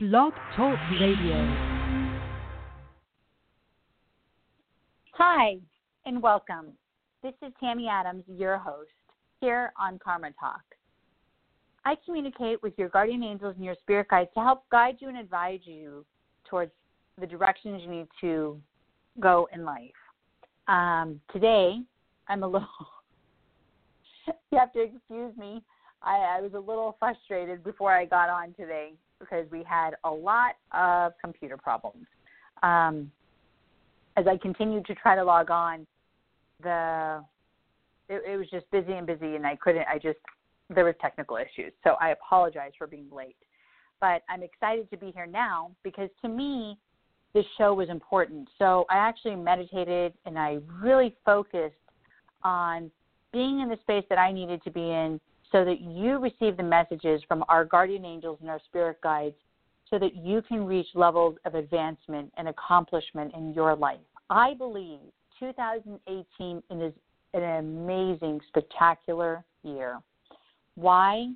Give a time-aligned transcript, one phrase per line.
[0.00, 1.34] Blog Talk Radio.
[5.14, 5.56] Hi,
[6.06, 6.66] and welcome.
[7.24, 8.92] This is Tammy Adams, your host,
[9.40, 10.62] here on Karma Talk.
[11.84, 15.18] I communicate with your guardian angels and your spirit guides to help guide you and
[15.18, 16.06] advise you
[16.48, 16.70] towards
[17.20, 18.56] the directions you need to
[19.18, 19.90] go in life.
[20.68, 21.80] Um, today,
[22.28, 22.68] I'm a little,
[24.52, 25.60] you have to excuse me.
[26.04, 30.10] I, I was a little frustrated before I got on today because we had a
[30.10, 32.06] lot of computer problems.
[32.62, 33.10] Um,
[34.16, 35.86] as I continued to try to log on,
[36.62, 37.24] the
[38.08, 39.86] it, it was just busy and busy, and I couldn't.
[39.92, 40.18] I just
[40.70, 43.36] there was technical issues, so I apologize for being late.
[44.00, 46.78] But I'm excited to be here now because to me,
[47.34, 48.48] this show was important.
[48.58, 51.74] So I actually meditated and I really focused
[52.42, 52.90] on
[53.32, 56.62] being in the space that I needed to be in so that you receive the
[56.62, 59.36] messages from our guardian angels and our spirit guides
[59.90, 64.00] so that you can reach levels of advancement and accomplishment in your life.
[64.28, 64.98] I believe
[65.40, 66.92] 2018 is
[67.34, 69.98] an amazing, spectacular year.
[70.74, 71.32] Why?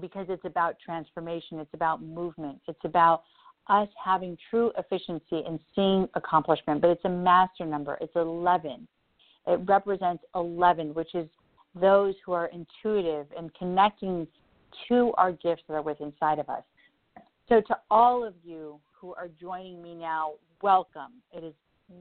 [0.00, 3.22] Because it's about transformation, it's about movement, it's about
[3.68, 6.80] us having true efficiency and seeing accomplishment.
[6.80, 8.86] But it's a master number, it's 11.
[9.46, 11.26] It represents 11, which is
[11.80, 14.26] those who are intuitive and connecting
[14.88, 16.62] to our gifts that are within inside of us.
[17.48, 21.22] So, to all of you who are joining me now, welcome.
[21.32, 21.54] It is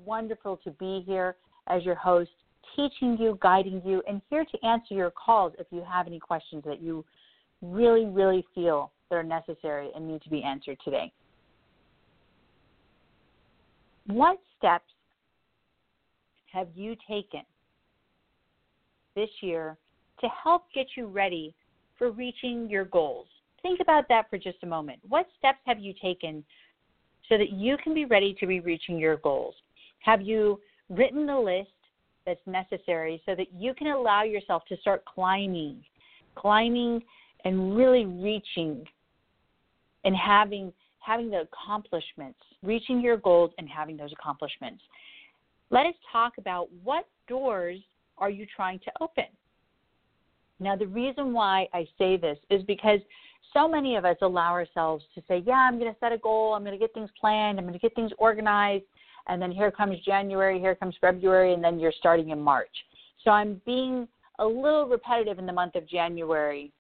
[0.06, 1.36] wonderful to be here
[1.68, 2.32] as your host,
[2.76, 6.64] teaching you, guiding you, and here to answer your calls if you have any questions
[6.66, 7.06] that you
[7.62, 11.12] really, really feel that are necessary and need to be answered today.
[14.08, 14.86] What steps
[16.52, 17.42] have you taken
[19.18, 19.76] this year
[20.22, 21.54] to help get you ready
[21.98, 23.28] for reaching your goals.
[23.62, 25.00] Think about that for just a moment.
[25.10, 26.46] What steps have you taken
[27.28, 29.56] so that you can be ready to be reaching your goals?
[30.00, 31.72] Have you written the list
[32.26, 35.84] that's necessary so that you can allow yourself to start climbing,
[36.36, 37.02] climbing
[37.44, 38.86] and really reaching
[40.04, 44.84] and having having the accomplishments, reaching your goals and having those accomplishments.
[45.70, 47.80] Let us talk about what doors
[48.18, 49.26] are you trying to open?
[50.60, 53.00] Now, the reason why I say this is because
[53.54, 56.54] so many of us allow ourselves to say, Yeah, I'm going to set a goal,
[56.54, 58.86] I'm going to get things planned, I'm going to get things organized,
[59.28, 62.76] and then here comes January, here comes February, and then you're starting in March.
[63.24, 64.08] So I'm being
[64.40, 66.72] a little repetitive in the month of January.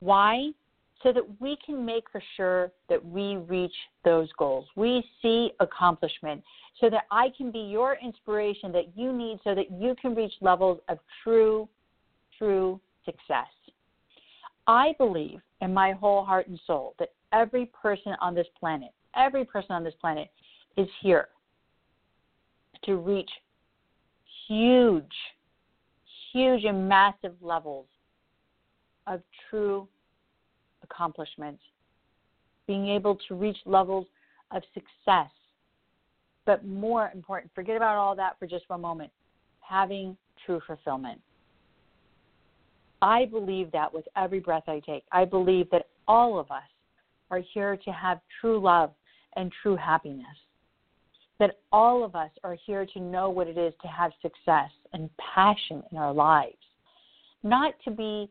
[0.00, 0.50] Why?
[1.02, 3.74] So that we can make for sure that we reach
[4.04, 4.66] those goals.
[4.76, 6.42] We see accomplishment
[6.80, 10.32] so that I can be your inspiration that you need so that you can reach
[10.40, 11.68] levels of true,
[12.38, 13.48] true success.
[14.66, 19.44] I believe in my whole heart and soul that every person on this planet, every
[19.44, 20.28] person on this planet
[20.76, 21.28] is here
[22.84, 23.30] to reach
[24.46, 25.04] huge,
[26.32, 27.86] huge and massive levels
[29.06, 29.20] of
[29.50, 29.88] true
[30.92, 31.62] accomplishments,
[32.66, 34.06] being able to reach levels
[34.50, 35.30] of success
[36.44, 39.10] but more important, forget about all that for just one moment
[39.60, 41.20] having true fulfillment.
[43.00, 45.04] I believe that with every breath I take.
[45.12, 46.62] I believe that all of us
[47.30, 48.90] are here to have true love
[49.36, 50.26] and true happiness.
[51.38, 55.08] That all of us are here to know what it is to have success and
[55.34, 56.56] passion in our lives,
[57.42, 58.28] not to be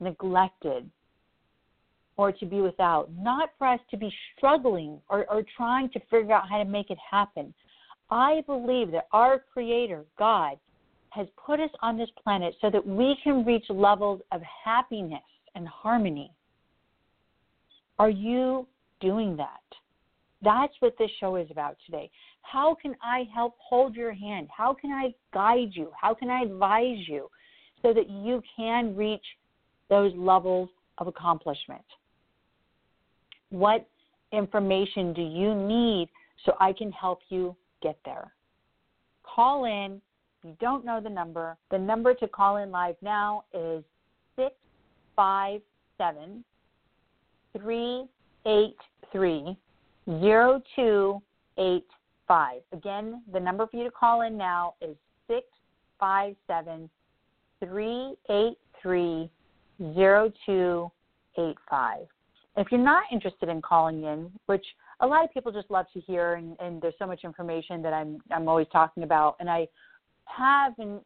[0.00, 0.88] neglected
[2.16, 6.32] or to be without, not for us to be struggling or, or trying to figure
[6.32, 7.52] out how to make it happen.
[8.10, 10.58] I believe that our Creator, God,
[11.10, 15.20] has put us on this planet so that we can reach levels of happiness
[15.54, 16.30] and harmony.
[17.98, 18.66] Are you
[19.00, 19.60] doing that?
[20.42, 22.10] That's what this show is about today.
[22.42, 24.48] How can I help hold your hand?
[24.54, 25.90] How can I guide you?
[25.98, 27.28] How can I advise you
[27.80, 29.24] so that you can reach
[29.88, 30.68] those levels
[30.98, 31.84] of accomplishment?
[33.52, 33.86] What
[34.32, 36.08] information do you need
[36.46, 38.32] so I can help you get there?
[39.22, 40.00] Call in.
[40.42, 43.84] You don't know the number, the number to call in live now is
[44.36, 46.42] 657
[47.52, 49.58] 383
[50.06, 52.62] 0285.
[52.72, 54.96] Again, the number for you to call in now is
[55.28, 56.88] 657
[57.60, 59.30] 383
[59.78, 62.06] 0285
[62.56, 64.64] if you're not interested in calling in, which
[65.00, 67.92] a lot of people just love to hear, and, and there's so much information that
[67.92, 69.66] I'm I'm always talking about, and I
[70.24, 71.04] haven't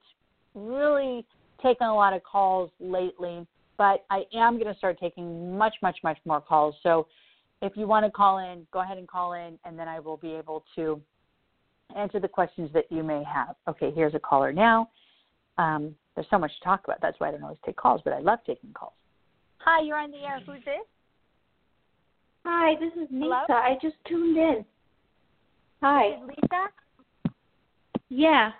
[0.54, 1.26] really
[1.62, 3.46] taken a lot of calls lately
[3.76, 6.74] but I am going to start taking much, much, much more calls.
[6.82, 7.06] So
[7.62, 10.16] if you want to call in, go ahead and call in, and then I will
[10.16, 11.00] be able to
[11.96, 13.56] answer the questions that you may have.
[13.68, 14.90] Okay, here's a caller now.
[15.58, 17.00] Um, there's so much to talk about.
[17.00, 18.92] That's why I don't always take calls, but I love taking calls.
[19.58, 20.40] Hi, you're on the air.
[20.44, 20.74] Who's this?
[22.48, 23.44] Hi, this is Lisa.
[23.48, 23.58] Hello?
[23.60, 24.64] I just tuned in.
[25.82, 26.20] Hi.
[26.22, 27.32] Lisa.
[28.08, 28.52] Yeah.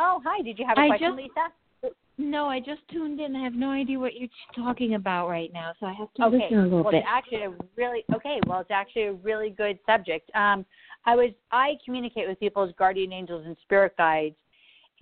[0.00, 0.42] Oh, hi.
[0.42, 1.92] Did you have a I question, just- Lisa?
[2.18, 3.36] No, I just tuned in.
[3.36, 6.38] I have no idea what you're talking about right now, so I have to Okay.
[6.42, 6.98] listen a little well, bit.
[6.98, 8.40] it's actually a really okay.
[8.46, 10.30] Well, it's actually a really good subject.
[10.34, 10.64] Um,
[11.06, 14.36] I was I communicate with people as guardian angels and spirit guides,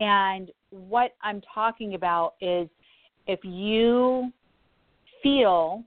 [0.00, 2.68] and what I'm talking about is
[3.26, 4.32] if you
[5.22, 5.84] feel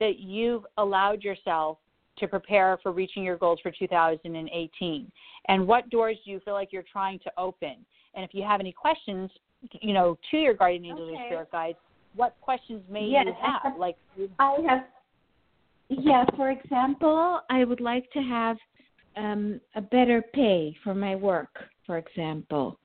[0.00, 1.78] that you've allowed yourself
[2.18, 5.12] to prepare for reaching your goals for 2018,
[5.48, 7.76] and what doors do you feel like you're trying to open,
[8.14, 9.30] and if you have any questions,
[9.80, 11.26] you know, to your guardian angels and Okay.
[11.26, 11.78] spirit guides,
[12.14, 13.76] what questions may Yes, you I have?
[13.76, 13.96] Like
[14.38, 14.84] I have.
[15.88, 18.56] Yeah, for example, I would like to have
[19.16, 21.68] um, a better pay for my work.
[21.86, 22.78] For example.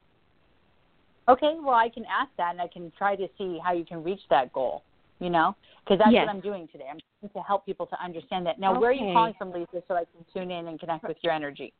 [1.27, 4.03] Okay, well, I can ask that, and I can try to see how you can
[4.03, 4.83] reach that goal.
[5.21, 6.25] You know, because that's Yes.
[6.25, 6.87] what I'm doing today.
[6.89, 8.57] I'm trying to help people to understand that.
[8.57, 11.17] Now, where are you calling from, Lisa, so I can tune in and connect with
[11.21, 11.73] your energy?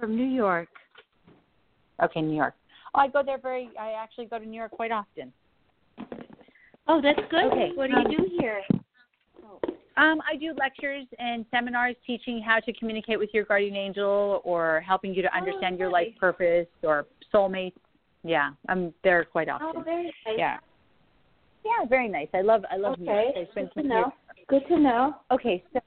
[0.00, 0.68] From New York.
[2.02, 2.54] Okay, New York.
[2.92, 3.70] Oh, I go there very.
[3.78, 5.32] I actually go to New York quite often.
[6.88, 7.44] Oh, that's good.
[7.52, 8.62] Okay, What do um, you do here?
[9.96, 14.80] Um, I do lectures and seminars teaching how to communicate with your guardian angel or
[14.80, 17.74] helping you to understand your life purpose or soulmate.
[18.24, 19.68] Yeah, I'm there quite often.
[19.76, 20.36] Oh, very nice.
[20.36, 20.58] Yeah.
[21.68, 22.28] Yeah, very nice.
[22.34, 23.26] I love I love New York.
[23.30, 23.40] Okay.
[23.46, 24.12] I spent Good to some years know.
[24.48, 25.14] Good to know.
[25.30, 25.80] Okay, so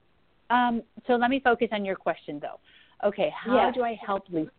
[0.56, 2.60] um, so let me focus on your question though.
[3.08, 3.74] Okay, how Yes.
[3.74, 4.52] do I help Lisa?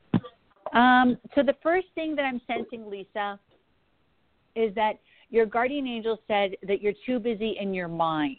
[0.72, 3.38] Um, so the first thing that I'm sensing, Lisa,
[4.56, 4.98] is that
[5.30, 8.36] your guardian angel said that you're too busy in your mind.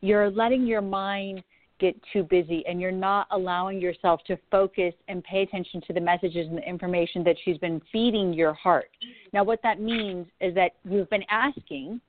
[0.00, 1.42] You're letting your mind
[1.78, 6.00] get too busy and you're not allowing yourself to focus and pay attention to the
[6.00, 8.90] messages and the information that she's been feeding your heart.
[9.32, 12.00] Now, what that means is that you've been asking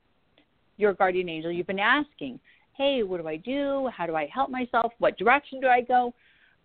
[0.76, 2.38] your guardian angel, you've been asking,
[2.76, 3.88] hey, what do I do?
[3.96, 4.92] How do I help myself?
[4.98, 6.14] What direction do I go?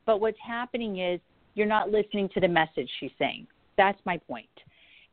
[0.06, 1.20] But what's happening is
[1.56, 3.48] you're not listening to the message she's saying.
[3.78, 4.46] That's my point.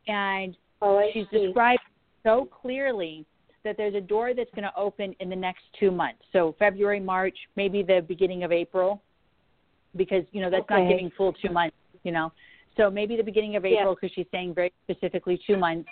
[0.07, 1.47] And Oh, she's see.
[1.47, 1.83] described
[2.23, 3.25] so clearly
[3.65, 6.21] that there's a door that's going to open in the next two months.
[6.33, 9.03] So February, March, maybe the beginning of April,
[9.97, 11.77] because you know that's not giving full two months.
[12.05, 12.33] You know,
[12.77, 15.89] so maybe the beginning of April, because she's saying very specifically two months.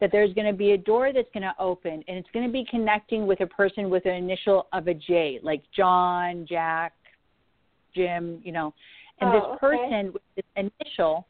[0.00, 2.52] That there's going to be a door that's going to open, and it's going to
[2.52, 6.94] be connecting with a person with an initial of a J, like John, Jack,
[7.94, 8.40] Jim.
[8.42, 8.74] You know,
[9.20, 9.58] and Oh, this okay.
[9.58, 11.26] person with this initial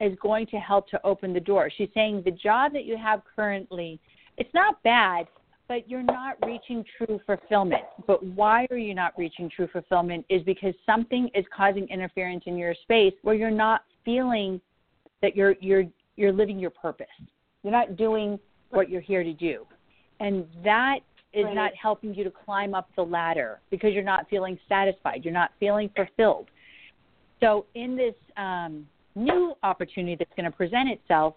[0.00, 1.70] is going to help to open the door.
[1.76, 4.00] She's saying the job that you have currently,
[4.36, 5.26] it's not bad,
[5.68, 7.82] but you're not reaching true fulfillment.
[8.06, 12.56] But why are you not reaching true fulfillment is because something is causing interference in
[12.56, 14.60] your space where you're not feeling
[15.22, 15.84] that you're you're
[16.16, 17.06] you're living your purpose.
[17.62, 18.38] You're not doing
[18.70, 19.66] what you're here to do.
[20.20, 21.00] And that
[21.32, 21.54] is Right.
[21.54, 25.24] not helping you to climb up the ladder because you're not feeling satisfied.
[25.24, 26.50] You're not feeling fulfilled.
[27.40, 31.34] So in this um, new opportunity that's going to present itself,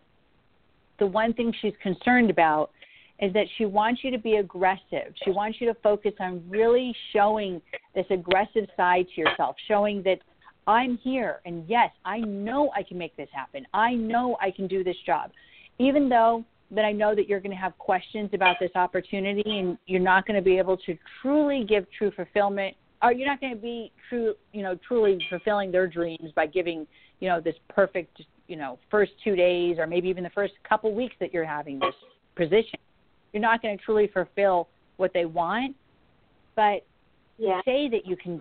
[1.00, 2.72] the one thing she's concerned about
[3.20, 5.14] is that she wants you to be aggressive.
[5.24, 7.62] She wants you to focus on really showing
[7.94, 10.20] this aggressive side to yourself, showing that
[10.68, 13.66] I'm here and yes, I know I can make this happen.
[13.74, 15.32] I know I can do this job.
[15.80, 19.78] Even though that I know that you're going to have questions about this opportunity and
[19.86, 23.54] you're not going to be able to truly give true fulfillment or you're not going
[23.54, 26.88] to be true, you know, truly fulfilling their dreams by giving,
[27.20, 30.94] you know, this perfect, you know, first 2 days or maybe even the first couple
[30.94, 31.94] weeks that you're having this
[32.36, 32.80] position.
[33.32, 35.76] You're not going to truly fulfill what they want,
[36.56, 36.86] but
[37.38, 37.62] Yeah.
[37.66, 38.40] say that you can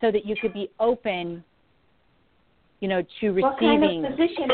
[0.00, 1.42] so that you could be open
[2.80, 4.50] you know to What kind receiving of position?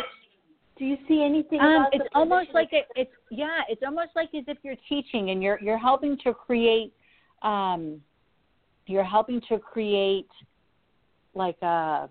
[0.81, 4.45] Do you see anything um, it's almost like it, it's yeah it's almost like as
[4.47, 6.95] if you're teaching and you're you're helping to create
[7.43, 8.01] um
[8.87, 10.31] you're helping to create
[11.35, 12.09] like a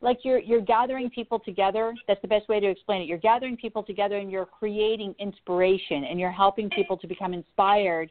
[0.00, 1.92] like you're you're gathering people together.
[2.06, 3.04] That's the best way to explain it.
[3.04, 8.10] You're gathering people together and you're creating inspiration and you're helping people to become inspired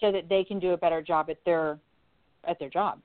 [0.00, 1.78] so that they can do a better job at their
[2.48, 2.98] at their job.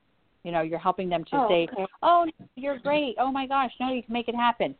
[0.43, 1.85] You know you're helping them to Oh, say okay.
[2.01, 3.17] oh you're great.
[3.19, 3.71] Oh my gosh.
[3.81, 4.73] No you can make it happen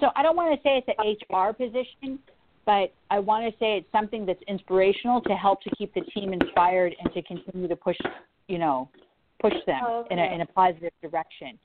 [0.00, 2.18] so i don't want to say it's an hr position
[2.66, 6.32] but i want to say it's something that's inspirational to help to keep the team
[6.32, 7.96] inspired and to continue to push
[8.48, 8.88] you know
[9.40, 11.58] push them Oh, in a in a positive direction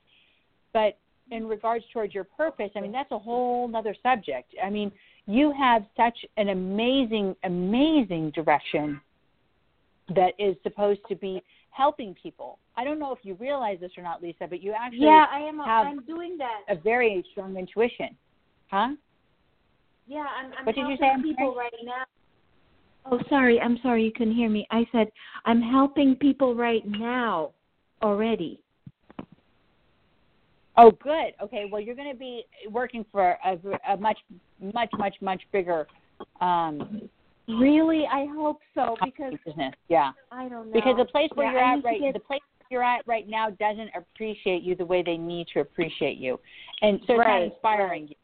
[0.73, 0.97] but
[1.31, 4.91] in regards towards your purpose i mean that's a whole other subject i mean
[5.27, 9.01] you have such an amazing, amazing direction
[10.15, 12.59] that is supposed to be helping people.
[12.77, 15.39] I don't know if you realize this or not, Lisa, but you actually yeah, I
[15.39, 15.57] am.
[15.57, 16.61] have I'm doing that.
[16.69, 18.15] a very strong intuition,
[18.69, 18.89] huh?
[20.07, 20.51] Yeah, I'm.
[20.57, 21.07] I'm What did you say?
[21.07, 22.03] I'm people right now.
[23.11, 23.59] Oh, sorry.
[23.59, 24.03] I'm sorry.
[24.03, 24.67] You couldn't hear me.
[24.71, 25.07] I said
[25.45, 27.51] I'm helping people right now
[28.01, 28.61] already.
[30.77, 31.33] Oh, good.
[31.41, 31.65] Okay.
[31.71, 33.57] Well, you're going to be working for a,
[33.93, 34.17] a much,
[34.73, 35.87] much, much, much bigger
[36.41, 37.09] um,
[37.47, 39.73] Really, I hope so because business.
[39.87, 40.11] Yeah.
[40.31, 40.73] I don't know.
[40.73, 42.41] Because the place where Yeah, you're I at right, get- the place
[42.71, 46.39] you're at right now doesn't appreciate you the way they need to appreciate you,
[46.81, 48.15] and so it's not inspiring you.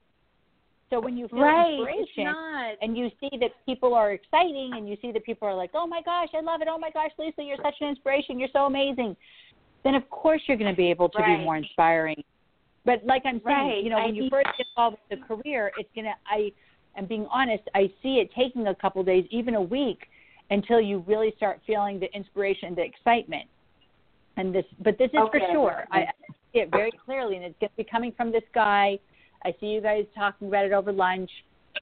[0.92, 2.36] So when you feel right, inspiration
[2.82, 5.88] and you see that people are exciting, and you see that people are like, "Oh
[5.88, 6.68] my gosh, I love it!
[6.70, 8.38] Oh my gosh, Lisa, you're such an inspiration!
[8.38, 9.16] You're so amazing!"
[9.84, 11.38] Then of course you're going to be able to Right.
[11.38, 12.22] be more inspiring.
[12.84, 15.20] But like I'm saying, Right, you know, I when you need- first get involved with
[15.20, 16.14] the career, it's gonna.
[16.30, 16.52] I
[16.98, 17.64] am being honest.
[17.74, 20.10] I see it taking a couple days, even a week,
[20.50, 23.48] until you really start feeling the inspiration, the excitement.
[24.36, 25.86] And this, but this is for sure.
[25.92, 26.12] I, I
[26.52, 29.00] see it very clearly, and it's going to be coming from this guy.
[29.44, 31.30] I see you guys talking about it over lunch,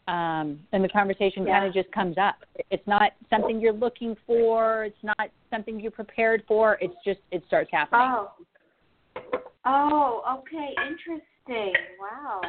[0.08, 2.36] um, and the conversation kind of just comes up.
[2.72, 4.86] It's not something you're looking for.
[4.86, 6.78] It's not something you're prepared for.
[6.82, 8.02] It's just it starts happening.
[8.02, 8.32] Oh.
[9.66, 10.74] Oh, okay.
[10.88, 11.74] Interesting.
[12.00, 12.42] Wow.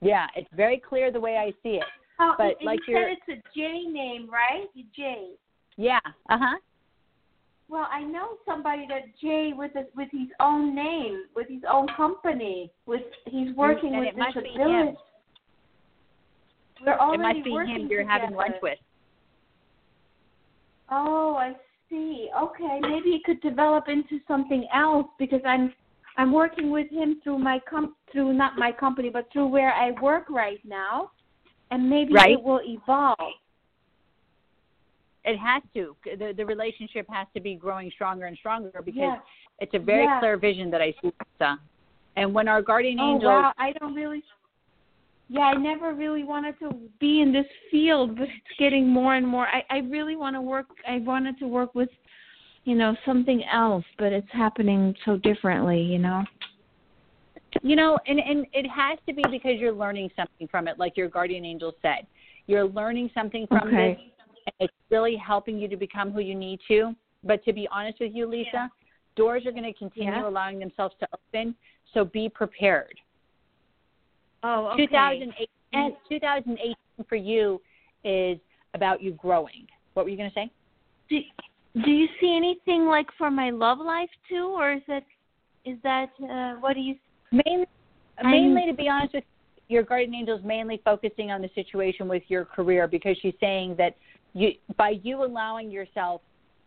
[0.00, 1.84] Yeah, it's very clear the way I see it.
[2.20, 4.66] Oh, But and like you said it's a J name, right?
[4.94, 5.30] J.
[5.76, 5.98] Yeah.
[6.28, 6.58] Uh huh.
[7.70, 11.86] Well, I know somebody that Jay with his with his own name, with his own
[11.96, 14.88] company, with he's working and with it must this village.
[14.88, 14.96] him.
[16.86, 18.78] We're already It must be working him you're having lunch with.
[20.90, 21.54] Oh, I
[21.90, 22.30] see.
[22.40, 25.74] Okay, maybe it could develop into something else because I'm
[26.16, 29.90] I'm working with him through my com through not my company but through where I
[30.00, 31.10] work right now,
[31.70, 32.32] and maybe Right.
[32.32, 33.34] it will evolve.
[35.28, 35.94] It has to.
[36.04, 39.18] The the relationship has to be growing stronger and stronger because Yeah.
[39.60, 40.18] it's a very Yeah.
[40.20, 41.12] clear vision that I see.
[42.16, 44.22] And when our guardian Oh angel, wow, I don't really.
[45.28, 49.26] Yeah, I never really wanted to be in this field, but it's getting more and
[49.26, 49.46] more.
[49.48, 50.66] I I really want to work.
[50.86, 51.90] I wanted to work with,
[52.64, 55.80] you know, something else, but it's happening so differently.
[55.82, 56.24] You know.
[57.62, 60.96] you know, and and it has to be because you're learning something from it, like
[60.96, 62.06] your guardian angel said.
[62.46, 63.94] You're learning something from Okay.
[63.94, 64.17] this,
[64.58, 66.94] and it's really helping you to become who you need to.
[67.24, 68.70] But to be honest with you, Lisa,
[69.16, 70.28] doors are going to continue Yeah.
[70.28, 71.54] allowing themselves to open.
[71.92, 72.98] So be prepared.
[74.42, 76.76] Oh, 2018, And- 2018
[77.08, 77.60] for you
[78.04, 78.38] is
[78.74, 79.66] about you growing.
[79.94, 80.50] What were you going to say?
[81.08, 81.20] Do
[81.82, 85.04] Do you see anything like for my love life too, or is that
[85.64, 86.96] is that uh, what do you?
[87.30, 87.66] Mainly,
[88.18, 89.24] I'm- mainly to be honest with
[89.68, 93.34] you, your guardian angel is mainly focusing on the situation with your career because she's
[93.38, 93.96] saying that
[94.34, 96.20] you, by you allowing yourself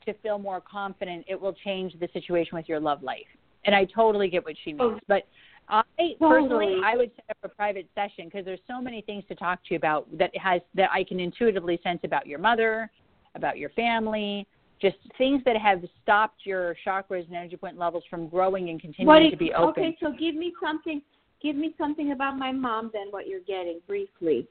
[0.06, 3.28] to feel more confident, it will change the situation with your love life.
[3.66, 5.00] And I totally get what she means, Oh.
[5.08, 5.24] but
[5.70, 5.84] I
[6.20, 9.60] personally, I would set up a private session because there's so many things to talk
[9.66, 12.90] to you about that has that I can intuitively sense about your mother,
[13.36, 14.46] about your family,
[14.82, 19.30] just things that have stopped your chakras and energy point levels from growing and continuing
[19.32, 19.84] to be open.
[19.84, 21.02] okay, so give me something.
[21.42, 23.08] Give me something about my mom then.
[23.12, 24.48] What you're getting briefly.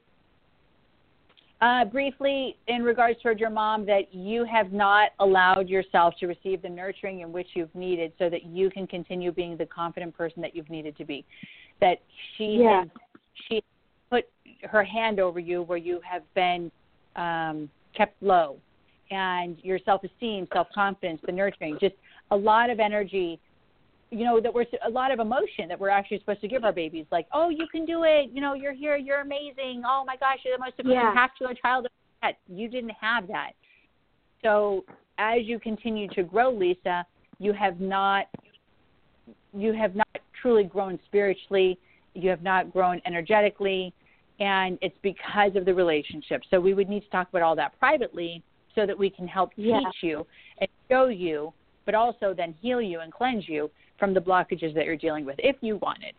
[1.61, 6.63] Uh, briefly, in regards toward your mom, that you have not allowed yourself to receive
[6.63, 10.41] the nurturing in which you've needed, so that you can continue being the confident person
[10.41, 11.23] that you've needed to be.
[11.81, 12.01] That
[12.37, 12.81] she Yeah.
[12.81, 12.89] has
[13.35, 13.63] she
[14.09, 14.27] put
[14.63, 16.73] her hand over you, where you have been
[17.17, 18.57] um, kept low,
[19.11, 21.97] and your self-esteem, self-confidence, the nurturing, just
[22.31, 23.39] a lot of energy.
[24.11, 26.73] You know that we're a lot of emotion that we're actually supposed to give our
[26.73, 28.31] babies, like, "Oh, you can do it!
[28.33, 29.83] You know, you're here, you're amazing!
[29.87, 31.13] Oh my gosh, you're the most Yeah.
[31.13, 31.87] spectacular child
[32.23, 33.53] that you didn't have that.
[34.43, 34.85] So
[35.19, 37.07] as you continue to grow, Lisa,
[37.39, 38.27] you have not
[39.53, 40.09] you have not
[40.41, 41.79] truly grown spiritually.
[42.15, 43.95] You have not grown energetically,
[44.41, 46.43] and it's because of the relationship.
[46.51, 48.43] So we would need to talk about all that privately
[48.75, 49.79] so that we can help Yeah.
[49.79, 50.27] teach you
[50.59, 51.53] and show you,
[51.91, 53.69] but also then heal you and cleanse you
[53.99, 56.15] from the blockages that you're dealing with if you want it.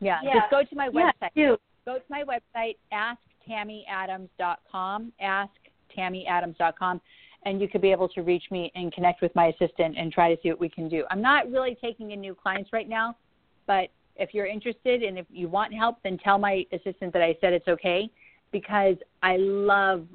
[0.00, 0.40] Yeah, Yeah.
[0.40, 1.58] just go to my Yeah, website do.
[1.84, 7.00] go to my website, asktammyadams.com, asktammyadams.com,
[7.42, 10.34] and you could be able to reach me and connect with my assistant and try
[10.34, 11.04] to see what we can do.
[11.10, 13.18] I'm not really taking in new clients right now,
[13.66, 17.36] but if you're interested and if you want help, then tell my assistant that I
[17.42, 18.08] said it's okay
[18.50, 20.08] because I love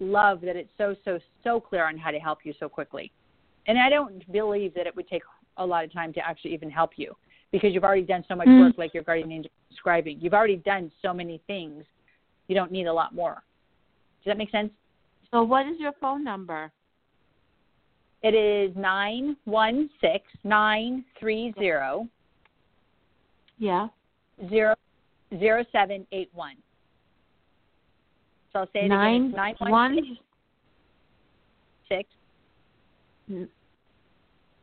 [0.00, 3.12] love that it's so so so clear on how to help you so quickly.
[3.66, 5.22] And I don't believe that it would take
[5.56, 7.16] a lot of time to actually even help you
[7.52, 8.58] because you've already done so much Mm.
[8.58, 10.20] work like your guardian angel describing.
[10.20, 11.84] You've already done so many things
[12.46, 13.42] You don't need a lot more.
[14.22, 14.70] Does that make sense?
[15.30, 16.70] So, what is your phone number?
[18.22, 22.06] It is nine one six nine three zero
[23.58, 23.88] Yeah.
[24.48, 24.74] zero
[25.38, 26.56] zero seven eight one.
[28.52, 29.32] So I'll say it Nine again.
[29.32, 30.18] Nine one
[31.88, 32.08] six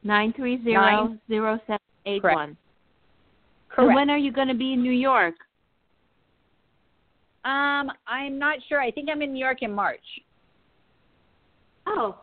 [0.03, 2.35] nine three zero zero seven eight Correct.
[2.35, 2.49] one.
[2.49, 2.57] And
[3.69, 3.95] correct.
[3.95, 5.35] when are you going to be in New York?
[7.43, 8.79] Um, I'm not sure.
[8.79, 9.99] I think I'm in New York in March.
[11.87, 12.19] Oh.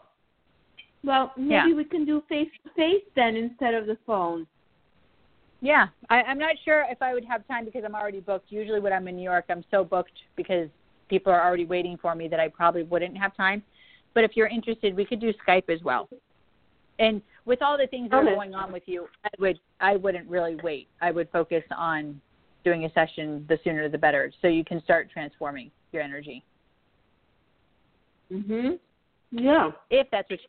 [1.05, 1.75] Well, maybe Yeah.
[1.75, 4.47] we can do face to face then instead of the phone.
[5.61, 8.53] Yeah, I, I'm not sure if I would have time because I'm already booked.
[8.53, 10.69] Usually, when I'm in New York, I'm so booked because
[11.09, 13.63] people are already waiting for me that I probably wouldn't have time.
[14.15, 16.09] But if you're interested, we could do Skype as well.
[16.99, 20.29] And with all the things that are going on with you, I would I wouldn't
[20.29, 20.89] really wait.
[21.01, 22.21] I would focus on
[22.65, 26.45] doing a session the sooner the better, so you can start transforming your energy.
[28.31, 28.79] Mhm.
[29.31, 29.73] Yeah.
[29.91, 30.49] if that's what you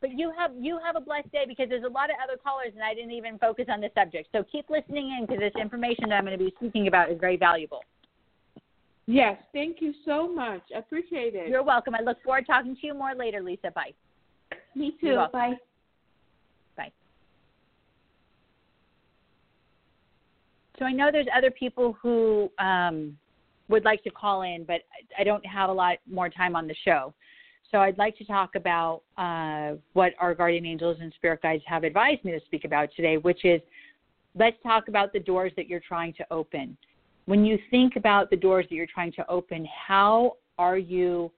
[0.00, 2.72] but you have you have a blessed day because there's a lot of other callers
[2.74, 4.28] and I didn't even focus on the subject.
[4.32, 7.18] So keep listening in because this information that I'm going to be speaking about is
[7.18, 7.82] very valuable.
[9.06, 9.38] Yes.
[9.52, 10.62] Thank you so much.
[10.74, 11.48] I appreciate it.
[11.48, 11.94] You're welcome.
[11.94, 13.72] I look forward to talking to you more later, Lisa.
[13.74, 13.94] Bye.
[14.74, 15.16] Me too.
[15.16, 15.28] Bye.
[15.32, 15.58] Bye.
[20.78, 23.16] So I know there's other people who um,
[23.68, 24.82] would like to call in, but
[25.18, 27.12] I don't have a lot more time on the show.
[27.70, 31.84] So I'd like to talk about uh, what our guardian angels and spirit guides have
[31.84, 33.60] advised me to speak about today, which is
[34.34, 36.76] let's talk about the doors that you're trying to open.
[37.26, 41.30] When you think about the doors that you're trying to open, how are you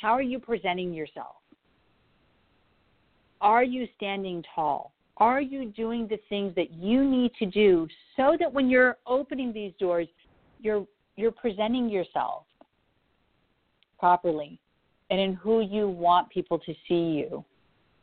[0.00, 1.36] how are you presenting yourself?
[3.40, 4.92] Are you standing tall?
[5.18, 9.52] Are you doing the things that you need to do so that when you're opening
[9.52, 10.08] these doors,
[10.60, 12.44] you're you're presenting yourself
[13.98, 14.58] properly
[15.10, 17.44] and in who you want people to see you?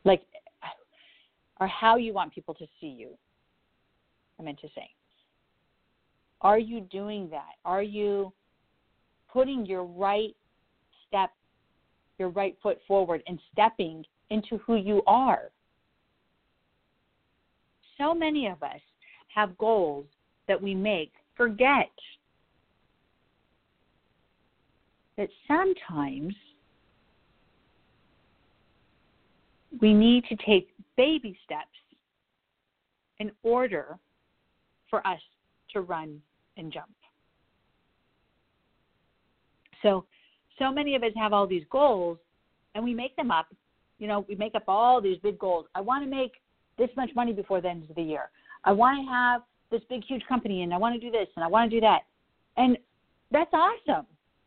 [0.04, 0.22] Like
[1.60, 3.10] or how you want people to see you.
[4.38, 4.88] I meant to say.
[6.40, 7.56] Are you doing that?
[7.66, 8.32] Are you
[9.30, 10.34] putting your right
[11.06, 11.30] step,
[12.18, 15.50] your right foot forward and stepping into who you are?
[18.00, 18.80] So many of us
[19.34, 20.06] have goals
[20.48, 21.90] that we make, forget
[25.18, 26.34] that sometimes
[29.82, 31.68] we need to take baby steps
[33.18, 33.98] in order
[34.88, 35.20] for us
[35.74, 36.22] to run
[36.56, 36.86] and jump.
[39.82, 40.06] So,
[40.58, 42.16] so many of us have all these goals
[42.74, 43.48] and we make them up.
[43.98, 45.66] You know, we make up all these big goals.
[45.74, 46.32] I want to make
[46.80, 48.30] this much money before the end of the year.
[48.64, 51.44] I want to have this big, huge company and I want to do this and
[51.44, 52.00] I want to do that.
[52.56, 52.76] And
[53.30, 54.06] that's awesome.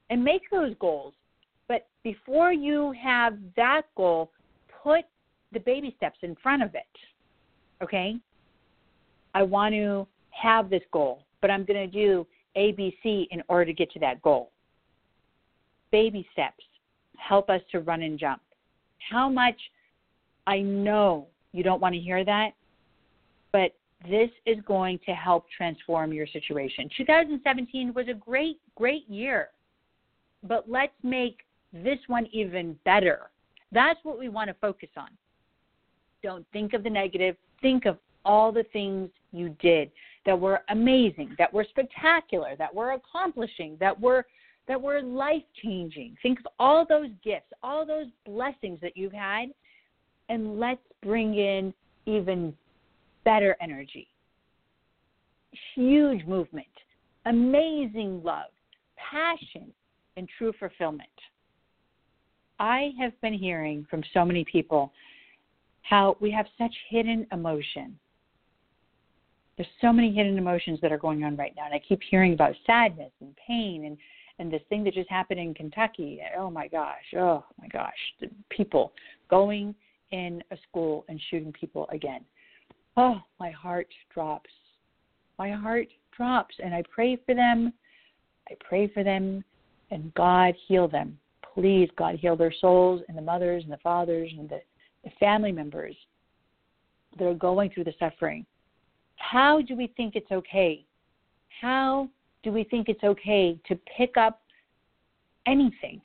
[0.09, 1.13] And make those goals.
[1.67, 4.31] But before you have that goal,
[4.83, 5.05] put
[5.53, 6.83] the baby steps in front of it.
[7.81, 8.17] Okay?
[9.33, 13.73] I want to have this goal, but I'm going to do ABC in order to
[13.73, 14.51] get to that goal.
[15.91, 16.63] Baby steps
[17.17, 18.41] help us to run and jump.
[19.09, 19.59] How much
[20.47, 22.51] I know you don't want to hear that,
[23.51, 23.73] but
[24.09, 26.89] this is going to help transform your situation.
[26.97, 29.49] 2017 was a great, great year,
[30.43, 31.39] but let's make
[31.71, 33.29] this one even better.
[33.71, 35.09] That's what we want to focus on.
[36.21, 39.91] Don't think of the negative, think of all the things you did
[40.25, 44.25] that were amazing, that were spectacular, that were accomplishing, that were
[44.67, 46.15] that were life changing.
[46.23, 49.49] Think of all those gifts, all those blessings that you've had,
[50.29, 51.73] and let's bring in
[52.05, 52.53] even
[53.23, 54.07] better energy.
[55.75, 56.67] Huge movement,
[57.25, 58.49] amazing love,
[58.97, 59.71] passion,
[60.17, 61.09] and true fulfillment.
[62.59, 64.91] I have been hearing from so many people
[65.81, 67.97] how we have such hidden emotion.
[69.57, 72.33] There's so many hidden emotions that are going on right now, and I keep hearing
[72.33, 73.97] about sadness and pain and
[74.39, 76.19] and this thing that just happened in Kentucky.
[76.37, 77.03] Oh my gosh!
[77.15, 77.91] Oh my gosh!
[78.19, 78.93] The people
[79.29, 79.75] going
[80.13, 82.21] in a school and shooting people again.
[82.95, 84.49] Oh, my heart drops.
[85.39, 87.73] My heart drops, and I pray for them.
[88.49, 89.43] I pray for them,
[89.89, 91.17] and God heal them.
[91.53, 94.61] Please, God heal their souls and the mothers and the fathers and the,
[95.03, 95.95] the family members
[97.17, 98.45] that are going through the suffering.
[99.15, 100.85] How do we think it's okay?
[101.59, 102.07] How
[102.43, 104.41] do we think it's okay to pick up
[105.47, 106.01] anything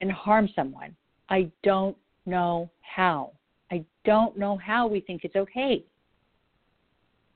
[0.00, 0.96] and harm someone?
[1.28, 1.96] I don't
[2.28, 3.32] know how.
[3.70, 5.84] I don't know how we think it's okay.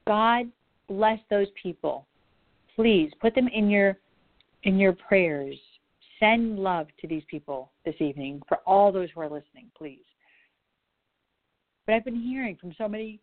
[0.06, 0.46] God
[0.88, 2.06] bless those people.
[2.76, 3.98] Please put them in your
[4.64, 5.56] in your prayers,
[6.20, 10.04] send love to these people this evening for all those who are listening, please.
[11.84, 13.20] But I've been hearing from so many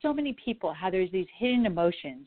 [0.00, 2.26] so many people how there's these hidden emotions.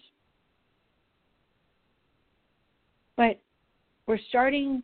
[3.18, 3.40] But
[4.08, 4.82] we're starting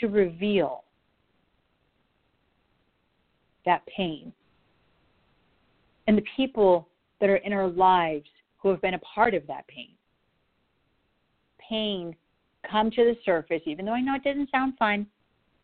[0.00, 0.84] to reveal
[3.64, 4.32] that pain.
[6.06, 6.88] And the people
[7.20, 9.90] that are in our lives who have been a part of that pain.
[11.68, 12.16] Pain
[12.68, 15.06] come to the surface, even though I know it doesn't sound fun.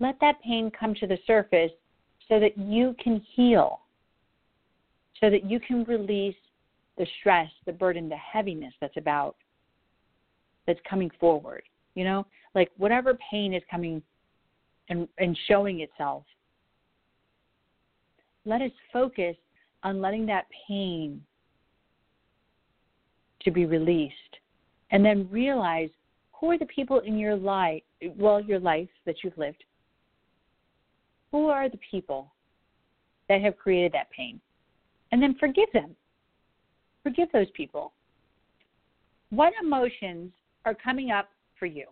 [0.01, 1.73] Let that pain come to the surface
[2.29, 3.81] so that you can heal,
[5.21, 6.37] so that you can release
[6.97, 9.37] the stress, the burden, the heaviness that's about,
[10.67, 11.63] that's coming forward.
[11.95, 14.03] You know, like whatever pain is coming
[14.89, 16.25] and, and showing itself,
[18.49, 19.37] let us focus
[19.83, 21.23] on letting that pain
[23.43, 24.15] to be released.
[24.91, 25.91] And then realize
[26.33, 27.83] who are the people in your life
[28.17, 29.63] well your life that you've lived.
[31.31, 32.33] Who are the people
[33.29, 34.41] that have created that pain?
[35.13, 35.95] And then forgive them.
[37.03, 37.93] Forgive those people.
[39.31, 40.33] What emotions
[40.65, 41.87] are coming up for you?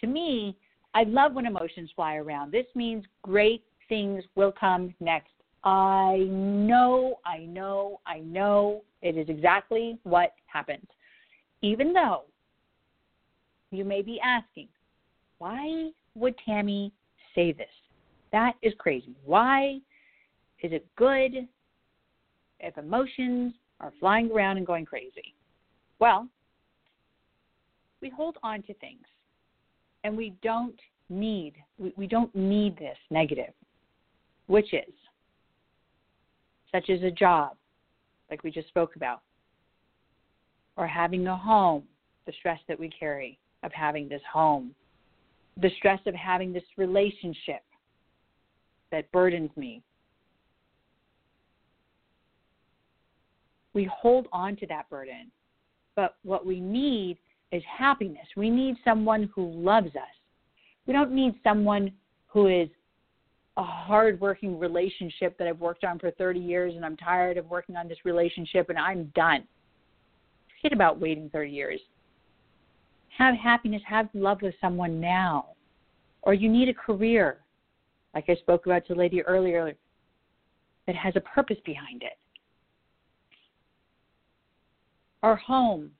[0.00, 0.56] To me
[0.94, 2.52] i love when emotions fly around.
[2.52, 5.30] This means great things will come next
[5.64, 10.86] I know, I know, I know it is exactly what happened.
[11.62, 12.24] Even though
[13.70, 14.68] you may be asking,
[15.38, 16.92] why would Tammy
[17.34, 17.66] say this?
[18.30, 19.14] That is crazy.
[19.24, 19.80] Why
[20.62, 21.48] is it good
[22.60, 25.34] if emotions are flying around and going crazy?
[25.98, 26.28] Well,
[28.02, 29.06] we hold on to things
[30.04, 33.52] and we don't need we, we don't need this negative,
[34.46, 34.92] which is
[36.72, 37.56] such as a job,
[38.30, 39.20] like we just spoke about,
[40.76, 41.84] or having a home,
[42.26, 44.74] the stress that we carry of having this home,
[45.60, 47.62] the stress of having this relationship
[48.90, 49.82] that burdens me.
[53.72, 55.30] We hold on to that burden.
[55.96, 57.18] But what we need
[57.52, 58.26] is happiness.
[58.36, 60.02] We need someone who loves us.
[60.86, 61.92] We don't need someone
[62.26, 62.68] who is
[63.56, 67.48] a hard working relationship that I've worked on for 30 years and I'm tired of
[67.48, 69.44] working on this relationship and I'm done.
[70.60, 71.80] Forget about waiting 30 years.
[73.16, 75.50] Have happiness, have love with someone now.
[76.22, 77.38] Or you need a career,
[78.14, 79.74] like I spoke about to the lady earlier,
[80.86, 82.18] that has a purpose behind it.
[85.22, 85.90] Our home,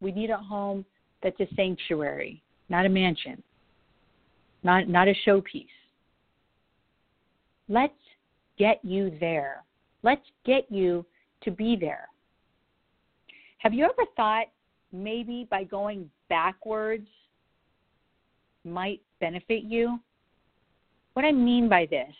[0.00, 0.84] we need a home
[1.22, 3.42] that's a sanctuary, not a mansion,
[4.64, 5.66] not, not a showpiece
[7.70, 7.94] Let's
[8.58, 9.62] get you there.
[10.02, 11.06] Let's get you
[11.42, 12.08] to be there.
[13.58, 14.46] Have you ever thought
[14.92, 17.06] maybe by going backwards
[18.64, 20.00] might benefit you?
[21.12, 22.12] What I mean by this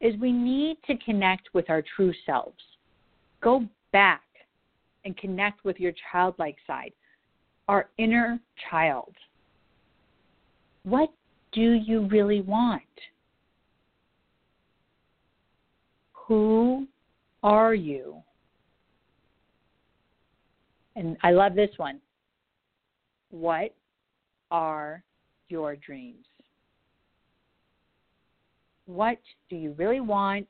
[0.00, 2.62] is we need to connect with our true selves.
[3.42, 4.22] Go back
[5.04, 6.92] and connect with your childlike side,
[7.68, 9.14] our inner child.
[10.84, 11.12] What
[11.52, 12.82] do you really want?
[16.28, 16.86] Who
[17.42, 18.16] are you?
[20.94, 22.00] And I love this one.
[23.30, 23.74] What
[24.50, 25.02] are
[25.48, 26.26] your dreams?
[28.84, 30.48] What do you really want?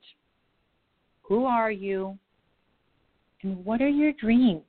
[1.23, 2.19] Who are you?
[3.45, 4.63] And what are your dreams?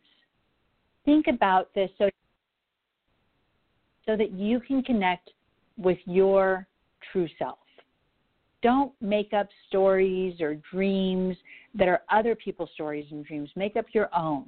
[1.06, 2.08] Think about this so,
[4.06, 5.32] so that you can connect
[5.76, 6.68] with your
[7.12, 7.58] true self.
[8.62, 11.38] Don't make up stories or dreams
[11.76, 13.50] that are other people's stories and dreams.
[13.56, 14.46] Make up your own.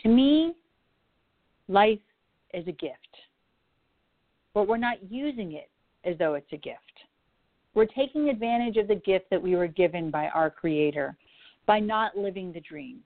[0.00, 0.54] To me,
[1.68, 1.98] life
[2.54, 3.16] is a gift,
[4.54, 5.70] but we're not using it
[6.04, 6.80] as though it's a gift.
[7.74, 11.16] We're taking advantage of the gift that we were given by our Creator
[11.66, 13.00] by not living the dream,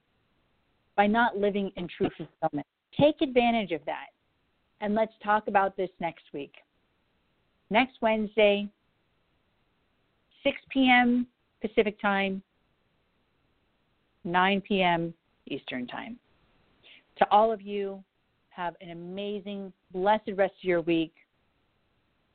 [0.95, 2.67] by not living in true fulfillment.
[2.99, 4.07] Take advantage of that.
[4.81, 6.53] And let's talk about this next week
[7.71, 8.67] next Wednesday,
[10.43, 11.25] 6 p.m.
[11.61, 12.43] Pacific Time,
[14.23, 15.13] 9 p.m.
[15.47, 16.19] Eastern Time.
[17.17, 18.03] To all of you,
[18.49, 21.13] have an amazing, blessed rest of your week.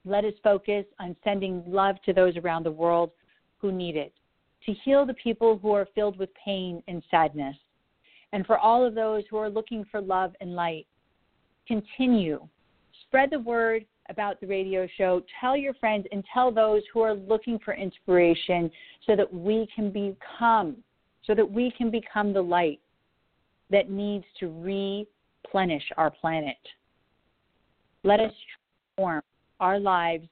[0.05, 3.11] Let us focus on sending love to those around the world
[3.59, 4.15] who need it,
[4.65, 7.57] to heal the people who are filled with pain and sadness.
[8.33, 10.87] And for all of those who are looking for love and light,
[11.69, 12.47] continue.
[13.07, 15.23] Spread the word about the radio show.
[15.41, 18.71] Tell your friends and tell those who are looking for inspiration
[19.07, 20.77] so that we can become
[21.27, 22.81] so that we can become the light
[23.71, 26.57] that needs to replenish our planet.
[28.05, 28.33] Let us
[28.95, 29.23] transform
[29.59, 30.29] our lives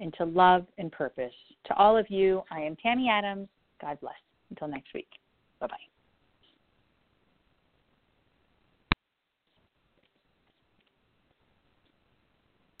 [0.00, 1.32] into love and purpose.
[1.66, 3.48] To all of you, I am Tammy Adams.
[3.80, 4.14] God bless.
[4.50, 5.08] Until next week.
[5.60, 5.91] Bye bye.